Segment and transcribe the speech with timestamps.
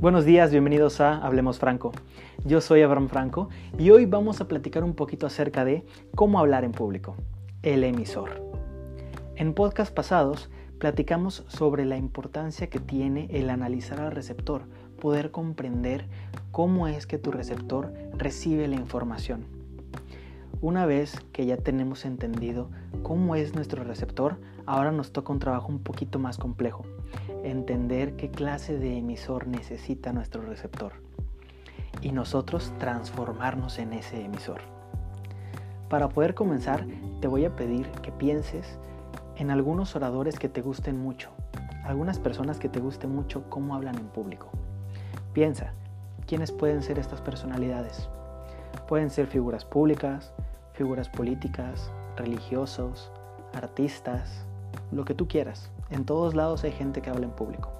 [0.00, 1.92] Buenos días, bienvenidos a Hablemos Franco.
[2.46, 5.84] Yo soy Abraham Franco y hoy vamos a platicar un poquito acerca de
[6.14, 7.16] cómo hablar en público,
[7.62, 8.42] el emisor.
[9.36, 14.62] En podcast pasados platicamos sobre la importancia que tiene el analizar al receptor,
[14.98, 16.06] poder comprender
[16.50, 19.44] cómo es que tu receptor recibe la información.
[20.62, 22.70] Una vez que ya tenemos entendido
[23.02, 24.38] cómo es nuestro receptor,
[24.70, 26.84] ahora nos toca un trabajo un poquito más complejo,
[27.42, 30.92] entender qué clase de emisor necesita nuestro receptor
[32.02, 34.60] y nosotros transformarnos en ese emisor.
[35.88, 36.86] Para poder comenzar,
[37.20, 38.78] te voy a pedir que pienses
[39.34, 41.30] en algunos oradores que te gusten mucho,
[41.82, 44.50] algunas personas que te gusten mucho cómo hablan en público.
[45.32, 45.72] Piensa,
[46.28, 48.08] ¿quiénes pueden ser estas personalidades?
[48.86, 50.32] Pueden ser figuras públicas,
[50.74, 53.10] figuras políticas, religiosos,
[53.52, 54.46] artistas,
[54.92, 55.70] lo que tú quieras.
[55.90, 57.70] En todos lados hay gente que habla en público.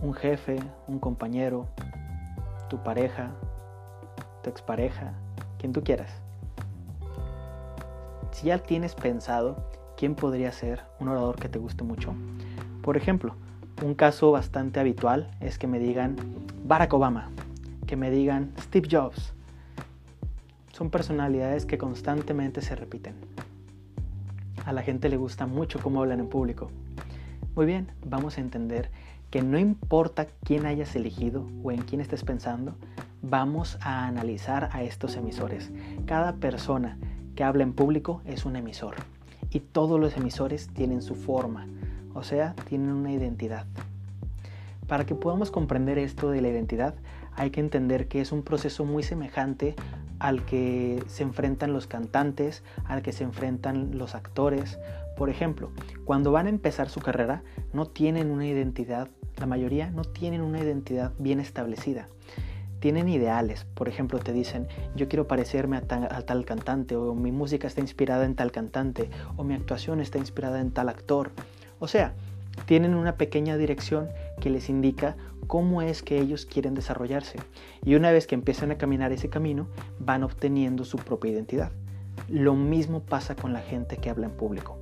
[0.00, 1.66] Un jefe, un compañero,
[2.68, 3.30] tu pareja,
[4.42, 5.12] tu expareja,
[5.58, 6.10] quien tú quieras.
[8.32, 9.56] Si ya tienes pensado
[9.96, 12.14] quién podría ser un orador que te guste mucho,
[12.82, 13.34] por ejemplo,
[13.82, 16.16] un caso bastante habitual es que me digan
[16.64, 17.30] Barack Obama,
[17.86, 19.34] que me digan Steve Jobs,
[20.72, 23.33] son personalidades que constantemente se repiten.
[24.64, 26.70] A la gente le gusta mucho cómo hablan en público.
[27.54, 28.90] Muy bien, vamos a entender
[29.30, 32.74] que no importa quién hayas elegido o en quién estés pensando,
[33.20, 35.70] vamos a analizar a estos emisores.
[36.06, 36.98] Cada persona
[37.34, 38.94] que habla en público es un emisor
[39.50, 41.66] y todos los emisores tienen su forma,
[42.14, 43.66] o sea, tienen una identidad.
[44.86, 46.94] Para que podamos comprender esto de la identidad,
[47.36, 49.74] hay que entender que es un proceso muy semejante
[50.18, 54.78] al que se enfrentan los cantantes, al que se enfrentan los actores.
[55.16, 55.70] Por ejemplo,
[56.04, 60.60] cuando van a empezar su carrera, no tienen una identidad, la mayoría no tienen una
[60.60, 62.08] identidad bien establecida.
[62.78, 67.32] Tienen ideales, por ejemplo, te dicen, yo quiero parecerme a, a tal cantante, o mi
[67.32, 71.30] música está inspirada en tal cantante, o mi actuación está inspirada en tal actor.
[71.78, 72.12] O sea,
[72.66, 74.08] tienen una pequeña dirección
[74.40, 75.16] que les indica
[75.46, 77.38] cómo es que ellos quieren desarrollarse.
[77.84, 79.66] Y una vez que empiezan a caminar ese camino,
[79.98, 81.72] van obteniendo su propia identidad.
[82.28, 84.78] Lo mismo pasa con la gente que habla en público.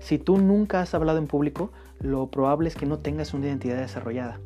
[0.00, 1.70] Si tú nunca has hablado en público,
[2.00, 4.40] lo probable es que no tengas una identidad desarrollada.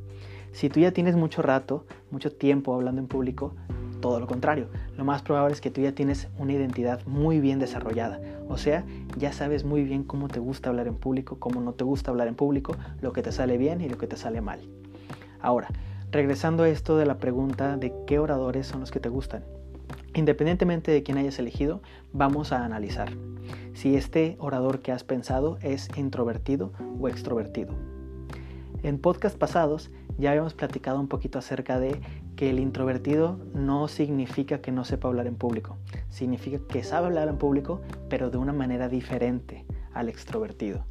[0.53, 3.55] Si tú ya tienes mucho rato, mucho tiempo hablando en público,
[4.06, 4.69] todo lo contrario.
[4.97, 8.21] Lo más probable es que tú ya tienes una identidad muy bien desarrollada.
[8.49, 8.84] O sea,
[9.19, 12.28] ya sabes muy bien cómo te gusta hablar en público, cómo no te gusta hablar
[12.28, 14.61] en público, lo que te sale bien y lo que te sale mal.
[15.41, 15.67] Ahora,
[16.12, 19.43] regresando a esto de la pregunta de qué oradores son los que te gustan.
[20.15, 23.11] Independientemente de quién hayas elegido, vamos a analizar
[23.75, 27.75] si este orador que has pensado es introvertido o extrovertido.
[28.84, 32.00] En podcast pasados ya habíamos platicado un poquito acerca de
[32.37, 35.77] que el introvertido no significa que no sepa hablar en público,
[36.09, 40.84] significa que sabe hablar en público, pero de una manera diferente al extrovertido.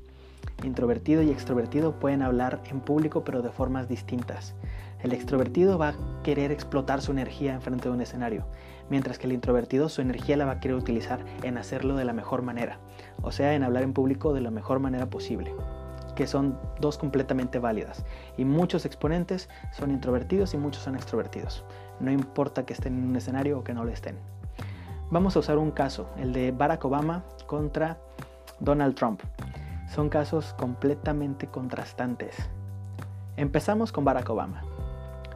[0.63, 4.55] Introvertido y extrovertido pueden hablar en público, pero de formas distintas.
[5.01, 8.45] El extrovertido va a querer explotar su energía en frente de un escenario,
[8.89, 12.13] mientras que el introvertido su energía la va a querer utilizar en hacerlo de la
[12.13, 12.79] mejor manera,
[13.21, 15.51] o sea, en hablar en público de la mejor manera posible
[16.15, 18.03] que son dos completamente válidas.
[18.37, 21.63] Y muchos exponentes son introvertidos y muchos son extrovertidos.
[21.99, 24.17] No importa que estén en un escenario o que no lo estén.
[25.11, 27.97] Vamos a usar un caso, el de Barack Obama contra
[28.59, 29.21] Donald Trump.
[29.93, 32.35] Son casos completamente contrastantes.
[33.37, 34.63] Empezamos con Barack Obama.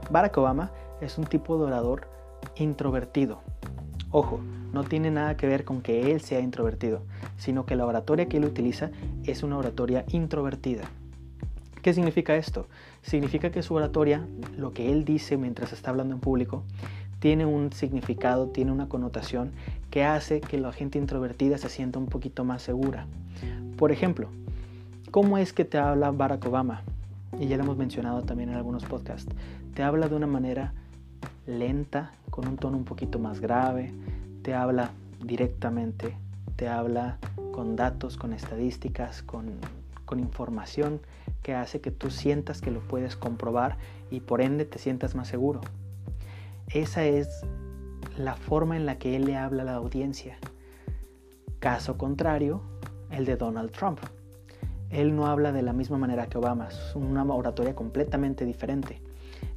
[0.09, 2.07] Barack Obama es un tipo de orador
[2.55, 3.41] introvertido.
[4.11, 4.39] Ojo,
[4.73, 7.01] no tiene nada que ver con que él sea introvertido,
[7.37, 8.89] sino que la oratoria que él utiliza
[9.23, 10.83] es una oratoria introvertida.
[11.81, 12.67] ¿Qué significa esto?
[13.03, 14.25] Significa que su oratoria,
[14.57, 16.63] lo que él dice mientras está hablando en público,
[17.19, 19.51] tiene un significado, tiene una connotación
[19.91, 23.05] que hace que la gente introvertida se sienta un poquito más segura.
[23.77, 24.29] Por ejemplo,
[25.11, 26.81] ¿cómo es que te habla Barack Obama?
[27.39, 29.33] Y ya lo hemos mencionado también en algunos podcasts.
[29.73, 30.73] Te habla de una manera
[31.49, 33.93] lenta, con un tono un poquito más grave,
[34.43, 34.91] te habla
[35.23, 36.15] directamente,
[36.55, 37.17] te habla
[37.51, 39.53] con datos, con estadísticas, con,
[40.05, 41.01] con información
[41.41, 43.77] que hace que tú sientas que lo puedes comprobar
[44.11, 45.61] y por ende te sientas más seguro.
[46.73, 47.27] Esa es
[48.17, 50.37] la forma en la que él le habla a la audiencia.
[51.59, 52.61] Caso contrario,
[53.11, 53.99] el de Donald Trump.
[54.89, 59.01] Él no habla de la misma manera que Obama, es una oratoria completamente diferente.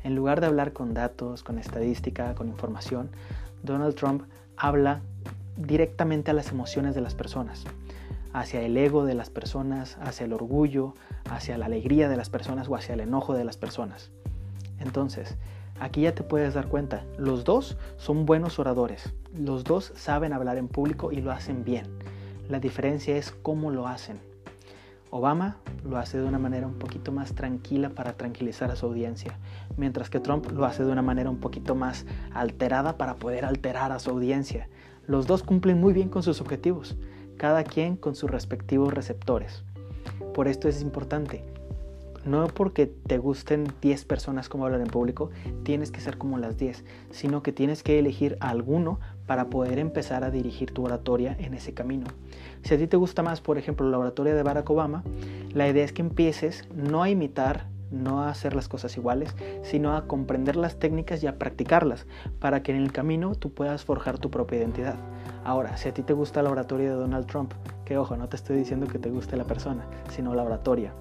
[0.04, 3.10] En lugar de hablar con datos, con estadística, con información,
[3.62, 4.24] Donald Trump
[4.56, 5.00] habla
[5.56, 7.64] directamente a las emociones de las personas,
[8.32, 10.94] hacia el ego de las personas, hacia el orgullo,
[11.30, 14.10] hacia la alegría de las personas o hacia el enojo de las personas.
[14.80, 15.36] Entonces,
[15.78, 20.56] aquí ya te puedes dar cuenta, los dos son buenos oradores, los dos saben hablar
[20.56, 21.86] en público y lo hacen bien.
[22.48, 24.31] La diferencia es cómo lo hacen.
[25.14, 29.38] Obama lo hace de una manera un poquito más tranquila para tranquilizar a su audiencia,
[29.76, 33.92] mientras que Trump lo hace de una manera un poquito más alterada para poder alterar
[33.92, 34.70] a su audiencia.
[35.06, 36.96] Los dos cumplen muy bien con sus objetivos,
[37.36, 39.64] cada quien con sus respectivos receptores.
[40.32, 41.44] Por esto es importante,
[42.24, 45.28] no porque te gusten 10 personas como hablar en público,
[45.62, 49.78] tienes que ser como las 10, sino que tienes que elegir a alguno para poder
[49.78, 52.06] empezar a dirigir tu oratoria en ese camino.
[52.62, 55.02] Si a ti te gusta más, por ejemplo, la oratoria de Barack Obama,
[55.52, 59.96] la idea es que empieces no a imitar, no a hacer las cosas iguales, sino
[59.96, 62.06] a comprender las técnicas y a practicarlas,
[62.40, 64.96] para que en el camino tú puedas forjar tu propia identidad.
[65.44, 67.52] Ahora, si a ti te gusta la oratoria de Donald Trump,
[67.84, 70.92] que ojo, no te estoy diciendo que te guste la persona, sino la oratoria,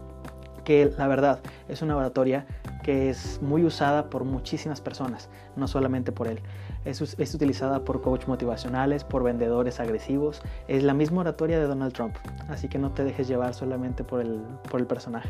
[0.63, 1.39] que la verdad
[1.69, 2.45] es una oratoria
[2.81, 6.39] que es muy usada por muchísimas personas, no solamente por él.
[6.85, 7.01] Es,
[7.33, 10.41] utilizada por coach motivacionales, por vendedores agresivos.
[10.67, 12.15] Es la misma oratoria de Donald Trump,
[12.49, 15.29] así que no te dejes llevar solamente por el, por el personaje.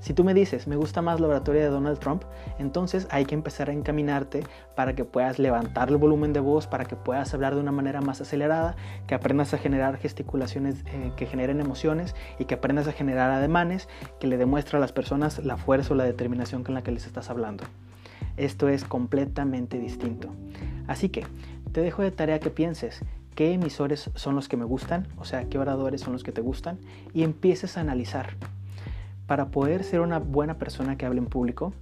[0.00, 2.22] Si tú me dices, me gusta más la oratoria de Donald Trump,
[2.58, 4.44] entonces hay que empezar a encaminarte
[4.76, 8.00] para que puedas levantar el volumen de voz, para que puedas hablar de una manera
[8.00, 8.76] más acelerada,
[9.08, 13.88] que aprendas a generar gesticulaciones eh, que generen emociones y que aprendas a generar ademanes
[14.20, 17.06] que le demuestra a las personas la fuerza o la determinación con la que les
[17.06, 17.64] estás hablando.
[18.36, 20.28] Esto es completamente distinto.
[20.86, 21.24] Así que
[21.72, 23.00] te dejo de tarea que pienses
[23.34, 26.40] qué emisores son los que me gustan, o sea, qué oradores son los que te
[26.40, 26.78] gustan,
[27.12, 28.36] y empieces a analizar
[29.28, 31.74] para poder ser una buena persona que hable en público,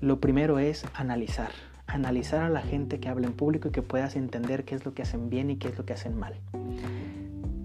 [0.00, 1.50] lo primero es analizar.
[1.86, 4.92] Analizar a la gente que habla en público y que puedas entender qué es lo
[4.92, 6.34] que hacen bien y qué es lo que hacen mal.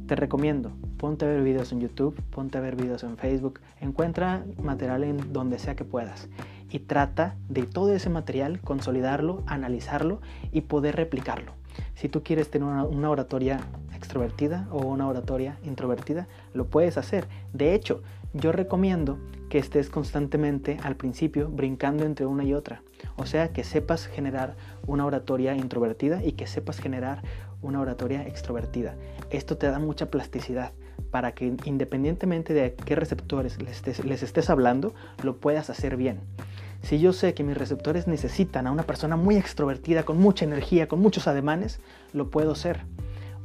[0.05, 4.45] Te recomiendo, ponte a ver videos en YouTube, ponte a ver videos en Facebook, encuentra
[4.61, 6.29] material en donde sea que puedas
[6.69, 11.53] y trata de todo ese material consolidarlo, analizarlo y poder replicarlo.
[11.95, 13.59] Si tú quieres tener una, una, oratoria
[13.95, 17.27] extrovertida o una oratoria introvertida, lo puedes hacer.
[17.53, 18.01] De hecho,
[18.35, 19.17] yo recomiendo
[19.49, 22.81] que estés constantemente al principio brincando entre una y otra.
[23.15, 24.55] O sea, que sepas generar
[24.87, 27.21] una oratoria introvertida y que sepas generar
[27.61, 28.95] una oratoria extrovertida.
[29.29, 30.73] Esto te da mucha plasticidad
[31.11, 34.93] para que independientemente de qué receptores les estés, les estés hablando,
[35.23, 36.19] lo puedas hacer bien.
[36.81, 40.87] Si yo sé que mis receptores necesitan a una persona muy extrovertida, con mucha energía,
[40.87, 41.79] con muchos ademanes,
[42.13, 42.81] lo puedo ser.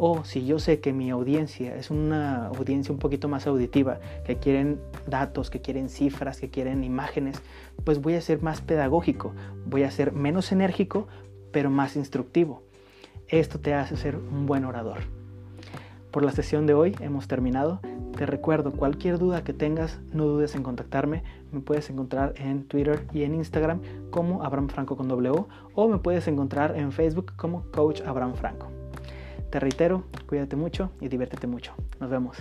[0.02, 4.37] O si yo sé que mi audiencia es una audiencia un poquito más auditiva, que
[4.37, 7.43] quieren datos, que quieren cifras, que quieren imágenes,
[7.85, 9.35] pues voy a ser más pedagógico,
[9.67, 11.06] voy a ser menos enérgico,
[11.52, 12.62] pero más instructivo.
[13.29, 15.00] Esto te hace ser un buen orador.
[16.11, 17.81] Por la sesión de hoy hemos terminado.
[18.17, 21.25] Te recuerdo, cualquier duda que tengas, no dudes en contactarme.
[21.53, 25.44] Me puedes encontrar en Twitter y en Instagram como Abraham Franco con W
[25.75, 28.80] o me puedes encontrar en Facebook como Coach Abraham Franco.
[29.50, 31.75] Te reitero, cuídate mucho y diviértete mucho.
[31.99, 32.37] Nos vemos.